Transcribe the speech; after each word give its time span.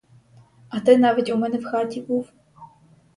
А 0.69 0.79
ти 0.79 0.97
навіть 0.97 1.29
у 1.29 1.37
мене 1.37 1.57
в 1.57 1.65
хаті 1.65 2.01
був. 2.01 2.29